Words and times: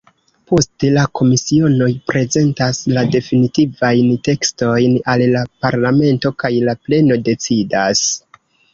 Poste 0.51 0.87
la 0.93 1.03
komisionoj 1.19 1.89
prezentas 2.13 2.81
la 2.95 3.05
definitivajn 3.17 4.09
tekstojn 4.31 4.99
al 5.15 5.27
la 5.37 5.47
parlamento, 5.69 6.37
kaj 6.45 6.55
la 6.69 6.79
pleno 6.89 7.25
decidas. 7.33 8.07